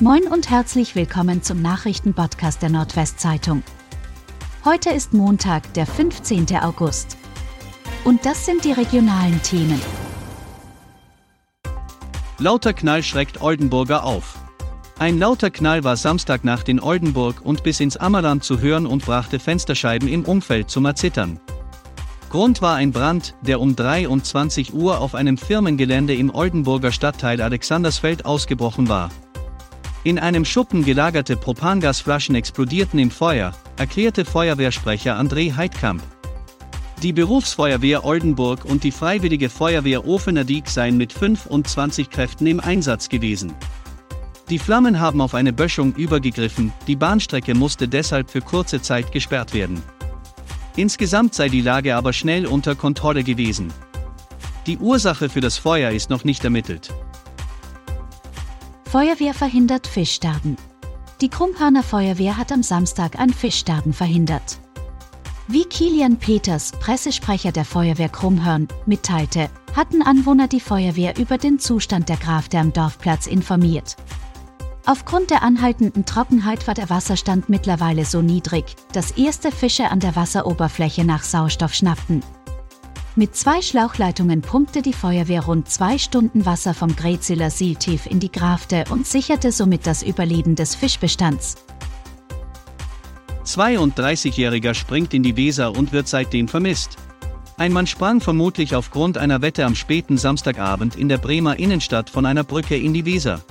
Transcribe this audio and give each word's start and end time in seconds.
Moin 0.00 0.24
und 0.24 0.50
herzlich 0.50 0.96
willkommen 0.96 1.44
zum 1.44 1.62
Nachrichtenpodcast 1.62 2.60
der 2.60 2.68
Nordwestzeitung. 2.68 3.62
Heute 4.64 4.90
ist 4.90 5.14
Montag, 5.14 5.72
der 5.74 5.86
15. 5.86 6.48
August. 6.56 7.16
Und 8.02 8.26
das 8.26 8.44
sind 8.44 8.64
die 8.64 8.72
regionalen 8.72 9.40
Themen. 9.42 9.80
Lauter 12.38 12.72
Knall 12.72 13.04
schreckt 13.04 13.40
Oldenburger 13.40 14.02
auf. 14.02 14.36
Ein 14.98 15.20
lauter 15.20 15.50
Knall 15.50 15.84
war 15.84 15.96
Samstagnacht 15.96 16.68
in 16.68 16.80
Oldenburg 16.80 17.42
und 17.44 17.62
bis 17.62 17.78
ins 17.78 17.96
Ammerland 17.96 18.42
zu 18.42 18.58
hören 18.58 18.86
und 18.86 19.06
brachte 19.06 19.38
Fensterscheiben 19.38 20.08
im 20.08 20.24
Umfeld 20.24 20.70
zum 20.70 20.86
Erzittern. 20.86 21.38
Grund 22.30 22.60
war 22.62 22.74
ein 22.74 22.90
Brand, 22.90 23.36
der 23.42 23.60
um 23.60 23.76
23 23.76 24.74
Uhr 24.74 24.98
auf 24.98 25.14
einem 25.14 25.38
Firmengelände 25.38 26.16
im 26.16 26.34
Oldenburger 26.34 26.90
Stadtteil 26.90 27.40
Alexandersfeld 27.40 28.26
ausgebrochen 28.26 28.88
war. 28.88 29.10
In 30.06 30.18
einem 30.18 30.44
Schuppen 30.44 30.84
gelagerte 30.84 31.34
Propangasflaschen 31.34 32.34
explodierten 32.34 32.98
im 32.98 33.10
Feuer, 33.10 33.54
erklärte 33.78 34.26
Feuerwehrsprecher 34.26 35.18
André 35.18 35.56
Heidkamp. 35.56 36.02
Die 37.02 37.14
Berufsfeuerwehr 37.14 38.04
Oldenburg 38.04 38.66
und 38.66 38.84
die 38.84 38.90
Freiwillige 38.90 39.48
Feuerwehr 39.48 40.06
Ofenerdiek 40.06 40.68
seien 40.68 40.98
mit 40.98 41.10
25 41.10 42.10
Kräften 42.10 42.46
im 42.46 42.60
Einsatz 42.60 43.08
gewesen. 43.08 43.54
Die 44.50 44.58
Flammen 44.58 45.00
haben 45.00 45.22
auf 45.22 45.32
eine 45.34 45.54
Böschung 45.54 45.94
übergegriffen, 45.94 46.70
die 46.86 46.96
Bahnstrecke 46.96 47.54
musste 47.54 47.88
deshalb 47.88 48.28
für 48.28 48.42
kurze 48.42 48.82
Zeit 48.82 49.10
gesperrt 49.10 49.54
werden. 49.54 49.82
Insgesamt 50.76 51.32
sei 51.34 51.48
die 51.48 51.62
Lage 51.62 51.96
aber 51.96 52.12
schnell 52.12 52.44
unter 52.44 52.74
Kontrolle 52.74 53.24
gewesen. 53.24 53.72
Die 54.66 54.76
Ursache 54.76 55.30
für 55.30 55.40
das 55.40 55.56
Feuer 55.56 55.92
ist 55.92 56.10
noch 56.10 56.24
nicht 56.24 56.44
ermittelt. 56.44 56.92
Feuerwehr 58.94 59.34
verhindert 59.34 59.88
Fischsterben. 59.88 60.56
Die 61.20 61.28
Krumphaner 61.28 61.82
Feuerwehr 61.82 62.36
hat 62.36 62.52
am 62.52 62.62
Samstag 62.62 63.18
ein 63.18 63.30
Fischsterben 63.30 63.92
verhindert. 63.92 64.60
Wie 65.48 65.64
Kilian 65.64 66.16
Peters, 66.16 66.70
Pressesprecher 66.70 67.50
der 67.50 67.64
Feuerwehr 67.64 68.08
Krummhörn, 68.08 68.68
mitteilte, 68.86 69.50
hatten 69.74 70.00
Anwohner 70.00 70.46
die 70.46 70.60
Feuerwehr 70.60 71.18
über 71.18 71.38
den 71.38 71.58
Zustand 71.58 72.08
der 72.08 72.18
Grafte 72.18 72.56
am 72.60 72.72
Dorfplatz 72.72 73.26
informiert. 73.26 73.96
Aufgrund 74.86 75.30
der 75.30 75.42
anhaltenden 75.42 76.04
Trockenheit 76.04 76.68
war 76.68 76.74
der 76.74 76.88
Wasserstand 76.88 77.48
mittlerweile 77.48 78.04
so 78.04 78.22
niedrig, 78.22 78.76
dass 78.92 79.10
erste 79.10 79.50
Fische 79.50 79.90
an 79.90 79.98
der 79.98 80.14
Wasseroberfläche 80.14 81.04
nach 81.04 81.24
Sauerstoff 81.24 81.74
schnappten. 81.74 82.22
Mit 83.16 83.36
zwei 83.36 83.62
Schlauchleitungen 83.62 84.42
pumpte 84.42 84.82
die 84.82 84.92
Feuerwehr 84.92 85.44
rund 85.44 85.68
zwei 85.68 85.98
Stunden 85.98 86.46
Wasser 86.46 86.74
vom 86.74 86.96
Grezeler 86.96 87.48
See 87.48 87.76
tief 87.76 88.06
in 88.06 88.18
die 88.18 88.32
Grafte 88.32 88.84
und 88.90 89.06
sicherte 89.06 89.52
somit 89.52 89.86
das 89.86 90.02
Überleben 90.02 90.56
des 90.56 90.74
Fischbestands. 90.74 91.54
32-Jähriger 93.46 94.74
springt 94.74 95.14
in 95.14 95.22
die 95.22 95.36
Weser 95.36 95.76
und 95.76 95.92
wird 95.92 96.08
seitdem 96.08 96.48
vermisst. 96.48 96.96
Ein 97.56 97.72
Mann 97.72 97.86
sprang 97.86 98.20
vermutlich 98.20 98.74
aufgrund 98.74 99.16
einer 99.16 99.42
Wette 99.42 99.64
am 99.64 99.76
späten 99.76 100.18
Samstagabend 100.18 100.96
in 100.96 101.08
der 101.08 101.18
Bremer 101.18 101.56
Innenstadt 101.56 102.10
von 102.10 102.26
einer 102.26 102.42
Brücke 102.42 102.76
in 102.76 102.94
die 102.94 103.04
Weser. 103.04 103.42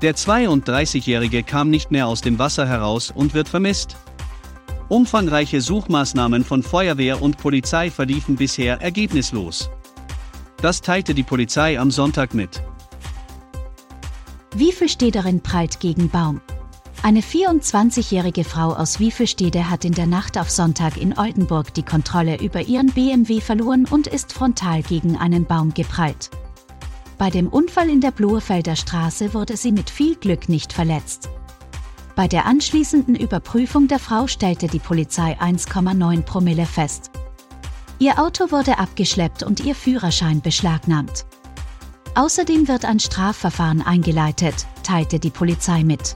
Der 0.00 0.16
32-Jährige 0.16 1.42
kam 1.42 1.68
nicht 1.68 1.90
mehr 1.90 2.06
aus 2.06 2.22
dem 2.22 2.38
Wasser 2.38 2.66
heraus 2.66 3.12
und 3.14 3.34
wird 3.34 3.50
vermisst. 3.50 3.98
Umfangreiche 4.90 5.60
Suchmaßnahmen 5.60 6.44
von 6.44 6.64
Feuerwehr 6.64 7.22
und 7.22 7.38
Polizei 7.38 7.92
verliefen 7.92 8.34
bisher 8.34 8.80
ergebnislos. 8.82 9.70
Das 10.60 10.80
teilte 10.80 11.14
die 11.14 11.22
Polizei 11.22 11.78
am 11.78 11.92
Sonntag 11.92 12.34
mit. 12.34 12.60
Wiefelstederin 14.52 15.42
prallt 15.42 15.78
gegen 15.78 16.08
Baum. 16.08 16.40
Eine 17.04 17.20
24-jährige 17.20 18.42
Frau 18.42 18.72
aus 18.72 18.98
Wiefelstede 18.98 19.70
hat 19.70 19.84
in 19.84 19.92
der 19.92 20.08
Nacht 20.08 20.36
auf 20.36 20.50
Sonntag 20.50 20.96
in 20.96 21.16
Oldenburg 21.16 21.72
die 21.72 21.84
Kontrolle 21.84 22.40
über 22.40 22.62
ihren 22.62 22.88
BMW 22.88 23.40
verloren 23.40 23.86
und 23.88 24.08
ist 24.08 24.32
frontal 24.32 24.82
gegen 24.82 25.16
einen 25.16 25.44
Baum 25.44 25.72
geprallt. 25.72 26.30
Bei 27.16 27.30
dem 27.30 27.46
Unfall 27.46 27.88
in 27.88 28.00
der 28.00 28.10
Blohefelder 28.10 28.74
Straße 28.74 29.34
wurde 29.34 29.56
sie 29.56 29.70
mit 29.70 29.88
viel 29.88 30.16
Glück 30.16 30.48
nicht 30.48 30.72
verletzt. 30.72 31.30
Bei 32.20 32.28
der 32.28 32.44
anschließenden 32.44 33.16
Überprüfung 33.16 33.88
der 33.88 33.98
Frau 33.98 34.26
stellte 34.26 34.66
die 34.66 34.78
Polizei 34.78 35.40
1,9 35.40 36.20
Promille 36.20 36.66
fest. 36.66 37.10
Ihr 37.98 38.18
Auto 38.18 38.50
wurde 38.50 38.78
abgeschleppt 38.78 39.42
und 39.42 39.64
ihr 39.64 39.74
Führerschein 39.74 40.42
beschlagnahmt. 40.42 41.24
Außerdem 42.14 42.68
wird 42.68 42.84
ein 42.84 43.00
Strafverfahren 43.00 43.80
eingeleitet, 43.80 44.66
teilte 44.82 45.18
die 45.18 45.30
Polizei 45.30 45.82
mit. 45.82 46.14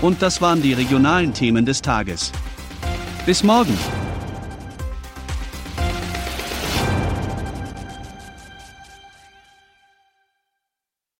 Und 0.00 0.22
das 0.22 0.40
waren 0.40 0.62
die 0.62 0.72
regionalen 0.72 1.34
Themen 1.34 1.66
des 1.66 1.82
Tages. 1.82 2.32
Bis 3.26 3.42
morgen! 3.42 3.76